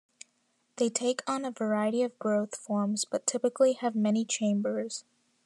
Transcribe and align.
They 0.77 0.89
take 0.89 1.21
on 1.29 1.45
a 1.45 1.51
variety 1.51 2.01
of 2.01 2.17
growth 2.17 2.55
forms 2.55 3.05
but 3.05 3.27
typically 3.27 3.73
have 3.73 3.93
many 3.93 4.25
chambers. 4.25 5.05